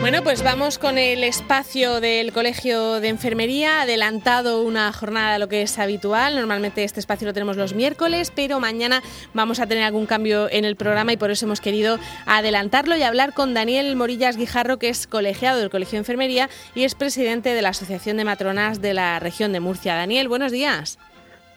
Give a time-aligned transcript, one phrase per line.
[0.00, 5.62] Bueno, pues vamos con el espacio del Colegio de Enfermería, adelantado una jornada lo que
[5.62, 6.36] es habitual.
[6.36, 9.02] Normalmente este espacio lo tenemos los miércoles, pero mañana
[9.34, 13.02] vamos a tener algún cambio en el programa y por eso hemos querido adelantarlo y
[13.02, 17.52] hablar con Daniel Morillas Guijarro, que es colegiado del Colegio de Enfermería y es presidente
[17.52, 19.96] de la Asociación de Matronas de la región de Murcia.
[19.96, 20.98] Daniel, buenos días.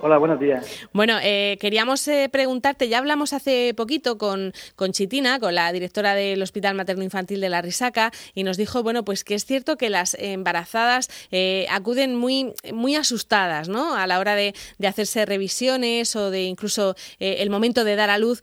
[0.03, 0.65] Hola, buenos días.
[0.93, 6.15] Bueno, eh, queríamos eh, preguntarte, ya hablamos hace poquito con, con Chitina, con la directora
[6.15, 9.77] del Hospital Materno Infantil de la Risaca, y nos dijo, bueno, pues que es cierto
[9.77, 13.93] que las embarazadas eh, acuden muy, muy asustadas, ¿no?
[13.93, 18.17] A la hora de, de hacerse revisiones o de incluso el momento de dar a
[18.17, 18.41] luz,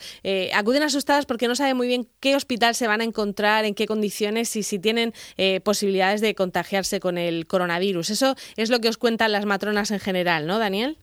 [0.55, 3.87] acuden asustadas porque no saben muy bien qué hospital se van a encontrar, en qué
[3.87, 5.13] condiciones y si tienen
[5.65, 8.11] posibilidades de contagiarse con el coronavirus.
[8.11, 10.99] Eso es lo que os cuentan las matronas en general, ¿no, Daniel?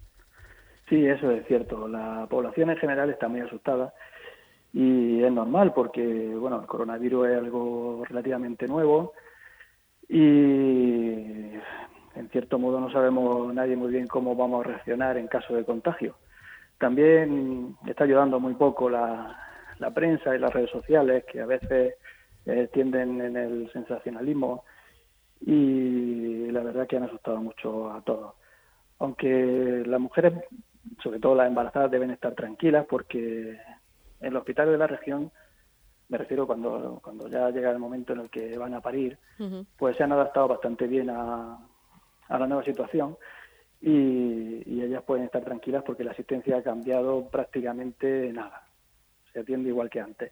[0.88, 1.88] Sí, eso es cierto.
[1.88, 3.93] La población en general está muy asustada
[4.73, 6.04] y es normal porque,
[6.35, 9.13] bueno, el coronavirus es algo relativamente nuevo
[10.07, 11.54] y
[12.15, 15.65] en cierto modo no sabemos nadie muy bien cómo vamos a reaccionar en caso de
[15.65, 16.15] contagio.
[16.77, 19.40] También está ayudando muy poco la,
[19.79, 21.95] la prensa y las redes sociales que a veces
[22.45, 24.65] eh, tienden en el sensacionalismo
[25.41, 28.34] y la verdad que han asustado mucho a todos.
[28.99, 30.34] Aunque las mujeres
[31.04, 33.60] sobre todo las embarazadas deben estar tranquilas porque
[34.20, 35.32] en los hospitales de la región,
[36.10, 39.18] me refiero cuando, cuando ya llega el momento en el que van a parir,
[39.78, 41.58] pues se han adaptado bastante bien a,
[42.28, 43.18] a la nueva situación
[43.82, 48.68] y, y, ellas pueden estar tranquilas porque la asistencia ha cambiado prácticamente nada.
[49.32, 50.32] Se atiende igual que antes.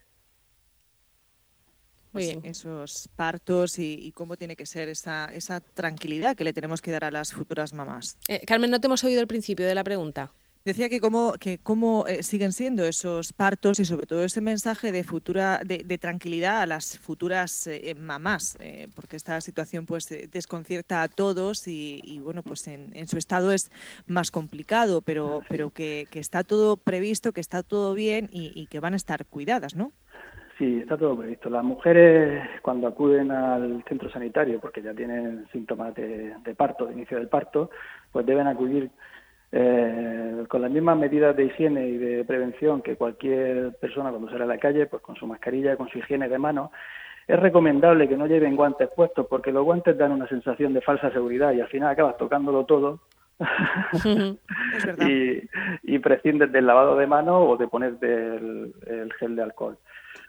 [2.14, 2.42] Muy bien.
[2.44, 7.04] Esos partos y, cómo tiene que ser esa, esa tranquilidad que le tenemos que dar
[7.04, 8.18] a las futuras mamás.
[8.28, 10.32] Eh, Carmen, no te hemos oído el principio de la pregunta.
[10.66, 14.94] Decía que cómo, que cómo eh, siguen siendo esos partos y sobre todo ese mensaje
[14.94, 21.04] de futura de, tranquilidad a las futuras eh, mamás, eh, porque esta situación pues desconcierta
[21.04, 23.72] a todos y, bueno pues en, su estado es
[24.08, 28.94] más complicado, pero pero que, está todo previsto, que está todo bien y, que van
[28.94, 29.92] a estar cuidadas, ¿no?
[30.58, 31.50] Sí, está todo previsto.
[31.50, 36.94] Las mujeres cuando acuden al centro sanitario porque ya tienen síntomas de, de parto, de
[36.94, 37.70] inicio del parto,
[38.14, 38.90] pues deben acudir
[39.56, 44.46] eh, con las mismas medidas de higiene y de prevención que cualquier persona cuando sale
[44.46, 46.72] a la calle, pues con su mascarilla, con su higiene de manos,
[47.28, 51.12] es recomendable que no lleven guantes puestos porque los guantes dan una sensación de falsa
[51.12, 53.02] seguridad y al final acabas tocándolo todo
[55.08, 55.42] y,
[55.84, 59.78] y, prescindes del lavado de manos o de ponerte el, gel de alcohol.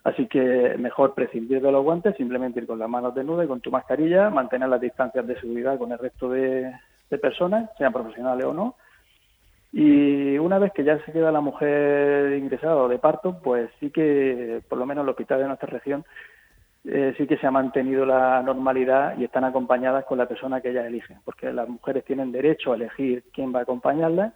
[0.05, 3.63] Así que mejor prescindir de los guantes, simplemente ir con las manos desnudas y con
[3.63, 6.75] tu mascarilla, mantener las distancias de seguridad con el resto de
[7.23, 8.75] personas, sean profesionales o no,
[9.77, 13.91] y una vez que ya se queda la mujer ingresada o de parto, pues sí
[13.91, 16.05] que, por lo menos en el hospital de nuestra región,
[16.85, 20.71] eh, sí que se ha mantenido la normalidad y están acompañadas con la persona que
[20.71, 24.33] ellas eligen, porque las mujeres tienen derecho a elegir quién va a acompañarlas,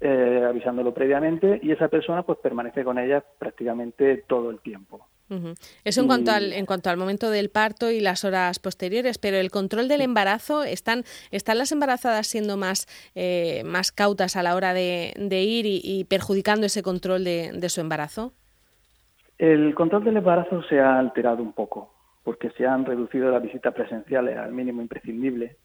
[0.00, 5.06] eh, avisándolo previamente, y esa persona pues permanece con ellas prácticamente todo el tiempo.
[5.84, 9.36] Eso en cuanto al en cuanto al momento del parto y las horas posteriores, pero
[9.36, 14.54] el control del embarazo están están las embarazadas siendo más eh, más cautas a la
[14.54, 18.32] hora de, ir y, perjudicando ese control de, su embarazo.
[19.36, 21.92] El control del embarazo se ha alterado un poco
[22.24, 25.56] porque se han reducido las visitas presenciales al mínimo imprescindible,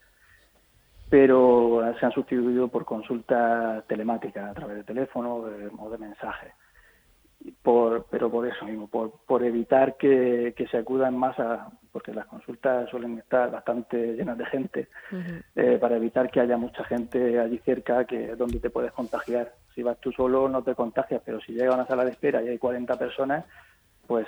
[1.09, 6.53] pero se han sustituido por consultas telemáticas a través de teléfono o de mensajes
[7.63, 12.13] por, pero por eso mismo, por, por evitar que, que se acudan más a, porque
[12.13, 14.90] las consultas suelen estar bastante llenas de gente,
[15.56, 19.53] eh, para evitar que haya mucha gente allí cerca que donde te puedes contagiar.
[19.73, 22.41] Si vas tú solo no te contagias, pero si llega a una sala de espera
[22.41, 23.46] y hay 40 personas,
[24.07, 24.28] pues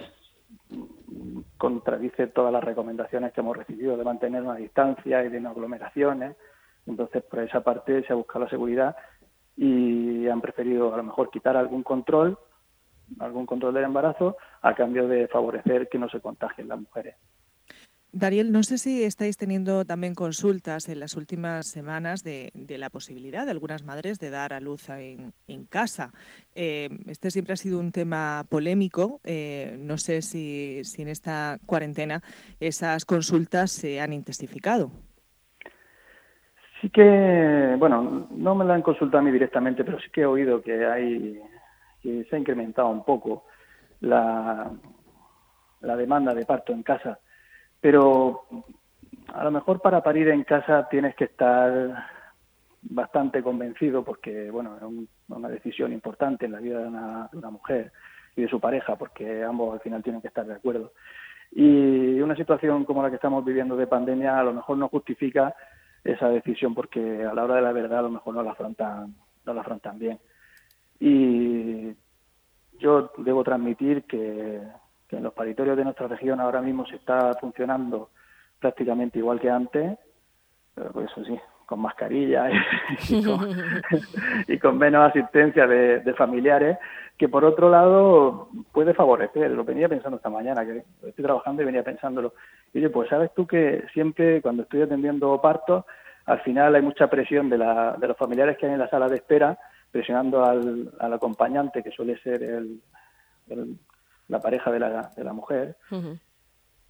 [0.69, 5.49] mm, contradice todas las recomendaciones que hemos recibido de mantener una distancia y de no
[5.49, 6.37] aglomeraciones.
[6.85, 8.95] Entonces, por esa parte se ha buscado la seguridad
[9.57, 12.37] y han preferido a lo mejor quitar algún control
[13.19, 17.15] algún control del embarazo a cambio de favorecer que no se contagien las mujeres.
[18.17, 23.43] Dariel, no sé si estáis teniendo también consultas en las últimas semanas de, la posibilidad
[23.43, 25.33] de algunas madres de dar a luz en,
[25.69, 26.13] casa.
[26.55, 29.19] Eh, este siempre ha sido un tema polémico.
[29.25, 32.21] Eh, no sé si, si, en esta cuarentena
[32.61, 34.91] esas consultas se han intensificado.
[36.79, 40.25] Sí que, bueno, no me la han consultado a mí directamente, pero sí que he
[40.25, 41.41] oído que hay
[42.05, 43.45] que se ha incrementado un poco
[44.01, 44.71] la,
[45.81, 47.17] la demanda de parto en casa,
[47.81, 48.43] pero
[49.33, 52.05] a lo mejor para parir en casa tienes que estar
[52.83, 57.49] bastante convencido porque bueno es una decisión importante en la vida de una, de una,
[57.49, 57.91] mujer
[58.35, 60.93] y de su pareja porque ambos al final tienen que estar de acuerdo
[61.51, 65.55] Y una situación como la que estamos viviendo de pandemia a lo mejor no justifica
[66.03, 69.15] esa decisión porque a la hora de la verdad a lo mejor no la afrontan,
[69.43, 70.19] no la afrontan bien.
[70.99, 71.93] Y
[72.79, 74.61] yo debo transmitir que,
[75.11, 78.09] en los paritorios de nuestra región ahora mismo se está funcionando
[78.59, 79.97] prácticamente igual que antes,
[80.91, 82.49] pues eso sí, con mascarilla
[84.47, 86.77] y, con, menos asistencia de, familiares,
[87.17, 89.51] que por otro lado puede favorecer.
[89.51, 92.33] Lo venía pensando esta mañana, que estoy trabajando y venía pensándolo.
[92.73, 95.85] Y oye, pues sabes tú que siempre cuando estoy atendiendo partos,
[96.25, 99.07] al final hay mucha presión de, la, de los familiares que hay en la sala
[99.07, 99.57] de espera,
[99.95, 102.81] presionando al, al acompañante, que suele ser el,
[104.27, 105.77] la pareja de la, de la mujer,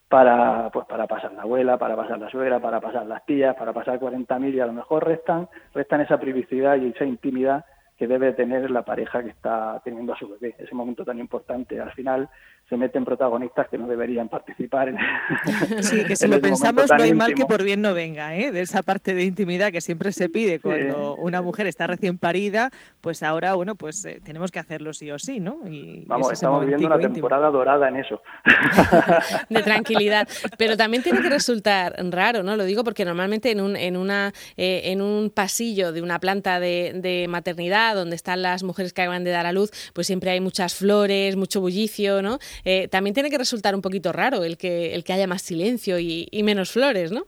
[0.10, 3.74] para pues para pasar la abuela, para pasar la suegra, para pasar las tías, para
[3.74, 7.63] pasar 40.000 y a lo mejor restan, restan esa privacidad y esa intimidad
[7.96, 11.80] que debe tener la pareja que está teniendo a su bebé, ese momento tan importante.
[11.80, 12.28] Al final
[12.68, 14.90] se meten protagonistas que no deberían participar.
[14.90, 14.98] En,
[15.84, 18.52] sí, que si lo pensamos no hay mal que por bien no venga, ¿eh?
[18.52, 22.72] de esa parte de intimidad que siempre se pide cuando una mujer está recién parida,
[23.02, 25.60] pues ahora, bueno, pues eh, tenemos que hacerlo sí o sí, ¿no?
[25.68, 28.22] Y Vamos, estamos viviendo una temporada dorada en eso.
[29.50, 30.28] de tranquilidad.
[30.58, 32.56] Pero también tiene que resultar raro, ¿no?
[32.56, 36.60] Lo digo porque normalmente en un, en una, eh, en un pasillo de una planta
[36.60, 40.32] de, de maternidad donde están las mujeres que acaban de dar a luz, pues siempre
[40.32, 42.40] hay muchas flores, mucho bullicio, ¿no?
[42.63, 46.00] Eh, también tiene que resultar un poquito raro el que, el que haya más silencio
[46.00, 47.24] y, menos flores, ¿no?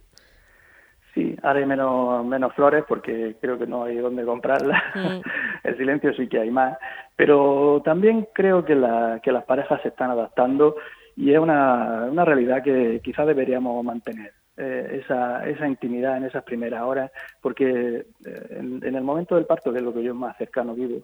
[1.13, 4.81] Sí, ahora hay menos, menos flores porque creo que no hay dónde comprarlas.
[4.95, 5.21] Mm.
[5.63, 6.77] el silencio sí que hay más.
[7.15, 10.75] Pero también creo que, la, que las parejas se están adaptando
[11.15, 14.33] y es una, una realidad que quizás deberíamos mantener.
[14.59, 19.45] Eh, esa, esa intimidad en esas primeras horas, porque eh, en, en, el momento del
[19.45, 21.03] parto, que es lo que yo más cercano vivo,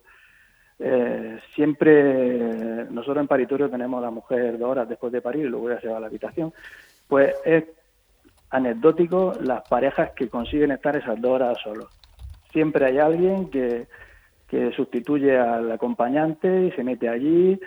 [0.79, 5.49] eh, siempre nosotros en paritorio tenemos a la mujer dos horas después de parir y
[5.49, 6.53] luego ya se va a la habitación.
[7.07, 7.65] Pues es
[8.49, 11.87] anecdótico las parejas que consiguen estar esas dos horas solos.
[12.51, 13.87] Siempre hay alguien que,
[14.47, 17.59] que sustituye al acompañante y se mete allí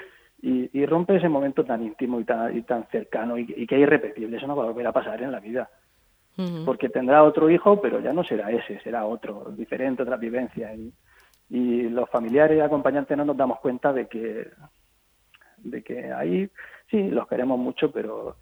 [0.43, 4.37] y, rompe ese momento tan íntimo y tan, y tan cercano y, que es irrepetible.
[4.37, 5.69] Eso no va a volver a pasar en la vida.
[6.67, 10.75] Porque tendrá otro hijo, pero ya no será ese, será otro, diferente, otra vivencia.
[10.75, 10.93] Y,
[11.49, 14.49] y los familiares y acompañantes no nos damos cuenta de que
[15.59, 16.51] de que ahí
[16.91, 18.37] sí los queremos mucho pero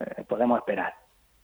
[0.00, 0.94] eh, podemos esperar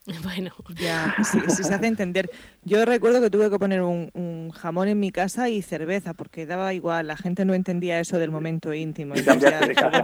[0.23, 2.31] Bueno, ya, sí, se hace entender.
[2.63, 6.75] Yo recuerdo que tuve que poner un, jamón en mi casa y cerveza, porque daba
[6.75, 9.15] igual, la gente no entendía eso del momento íntimo.
[9.17, 10.03] Y cambiarte de casa.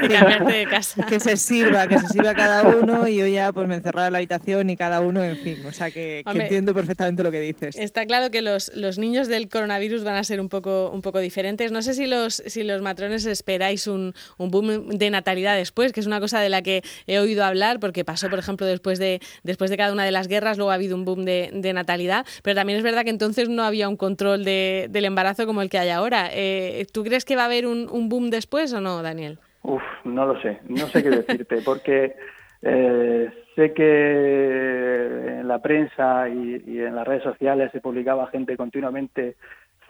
[0.46, 1.06] de casa.
[1.06, 4.12] Que se sirva, que se sirva cada uno y yo ya pues me encerraba en
[4.12, 7.76] la habitación y cada uno, en fin, o sea que, entiendo perfectamente lo que dices.
[7.76, 11.20] Está claro que los, los niños del coronavirus van a ser un poco, un poco
[11.20, 11.70] diferentes.
[11.70, 16.00] No sé si los, si los matrones esperáis un, un boom de natalidad después, que
[16.00, 19.19] es una cosa de la que he oído hablar, porque pasó, por ejemplo, después de
[19.42, 22.56] después de cada una de las guerras, luego ha habido un boom de, natalidad, pero
[22.56, 25.90] también es verdad que entonces no había un control del embarazo como el que hay
[25.90, 26.28] ahora.
[26.32, 29.38] Eh, ¿Tú crees que va a haber un, boom después o no, Daniel?
[29.62, 32.16] Uf, no lo sé, no sé qué decirte, porque
[32.62, 38.56] eh, sé que en la prensa y, y, en las redes sociales se publicaba gente
[38.56, 39.36] continuamente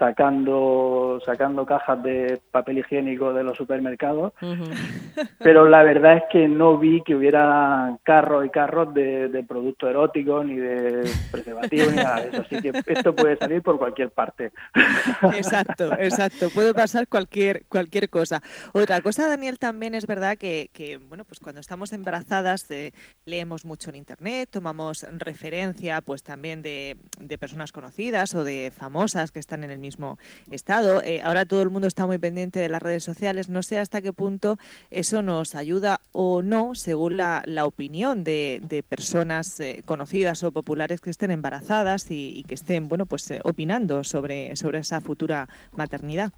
[0.01, 4.33] sacando sacando cajas de papel higiénico de los supermercados,
[5.39, 9.91] pero la verdad es que no vi que hubiera carros y carros de, de productos
[9.91, 14.11] eróticos ni de preservativos ni nada de eso, así que esto puede salir por cualquier
[14.11, 14.53] parte.
[15.35, 18.43] Exacto, exacto, puede pasar cualquier cualquier cosa.
[18.73, 22.93] Otra cosa, Daniel, también es verdad que, que bueno, pues cuando estamos embarazadas eh,
[23.27, 29.31] leemos mucho en internet, tomamos referencia pues también de, de personas conocidas o de famosas
[29.31, 30.19] que están en el mismo mismo
[30.53, 31.03] estado.
[31.03, 33.49] Eh, ahora todo el mundo está muy pendiente de las redes sociales.
[33.49, 34.57] No sé hasta qué punto
[34.91, 41.11] eso nos ayuda o no, según la, opinión de, personas eh, conocidas o populares que
[41.11, 46.33] estén embarazadas y, que estén, bueno, pues eh, opinando sobre, sobre esa futura maternidad.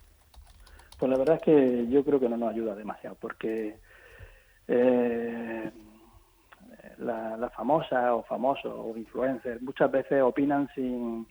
[0.99, 3.76] Pues la verdad es que yo creo que no nos ayuda demasiado, porque
[6.99, 11.26] la, la, famosa o famosos o influencers muchas veces opinan sin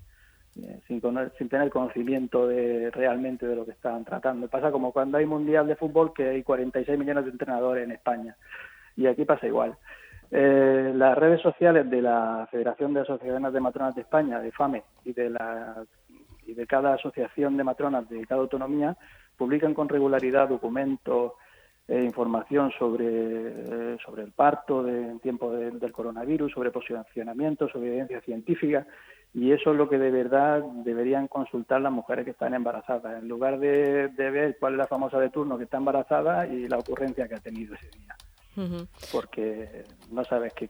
[0.87, 1.01] sin,
[1.37, 4.47] sin tener conocimiento de realmente de lo que están tratando.
[4.47, 8.35] Pasa como cuando hay mundial de fútbol que hay 46 millones de entrenadores en España
[8.95, 9.75] y aquí pasa igual.
[10.29, 14.83] Eh, las redes sociales de la Federación de Asociaciones de Matronas de España, de FAME,
[15.03, 15.83] y de, la,
[16.45, 18.95] y de cada asociación de matronas de cada autonomía
[19.37, 21.33] publican con regularidad documentos,
[21.87, 27.89] e información sobre, eh, sobre el parto de, en tiempo del coronavirus, sobre posicionamiento, sobre
[27.89, 28.87] evidencia científica
[29.33, 33.29] y eso es lo que de verdad deberían consultar las mujeres que están embarazadas, en
[33.29, 37.27] lugar de, ver cuál es la famosa de turno que está embarazada y la ocurrencia
[37.27, 38.15] que ha tenido ese día.
[39.11, 40.67] porque no sabes que,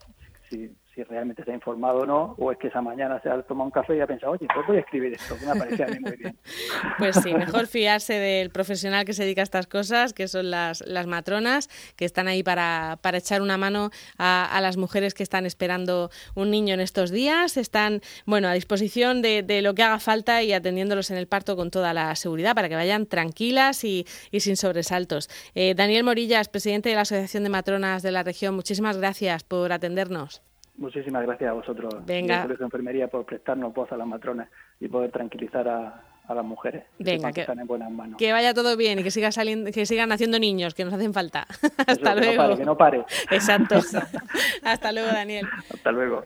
[0.50, 0.72] si,
[1.04, 3.96] realmente está informado o no, o es que esa mañana se ha tomado un café
[3.96, 6.16] y ha pensado, oye, pues voy a escribir esto, que me parecía a mí muy
[6.18, 6.38] bien.
[6.98, 10.82] Pues sí, mejor fiarse del profesional que se dedica a estas cosas, que son las,
[10.86, 15.46] las matronas, que están ahí para, para echar una mano a, las mujeres que están
[15.46, 20.44] esperando un niño en estos días, están, bueno, a disposición de, lo que haga falta
[20.44, 24.40] y atendiéndolos en el parto con toda la seguridad para que vayan tranquilas y, y
[24.42, 25.30] sin sobresaltos.
[25.56, 29.72] Eh, Daniel Morillas, presidente de la Asociación de Matronas de la región, muchísimas gracias por
[29.72, 30.42] atendernos.
[30.78, 32.48] Muchísimas gracias a vosotros, Venga.
[32.48, 34.50] de Enfermería, por prestarnos voz a las matronas
[34.80, 36.86] y poder tranquilizar a, las mujeres.
[36.98, 38.18] Venga, que, están en buenas manos.
[38.18, 41.14] Que vaya todo bien y que siga saliendo, que sigan naciendo niños, que nos hacen
[41.14, 41.46] falta.
[41.88, 42.56] Hasta luego.
[42.56, 43.06] Que no pare, que no pare.
[43.32, 43.76] Exacto.
[44.64, 45.46] Hasta luego, Daniel.
[45.70, 46.26] Hasta luego.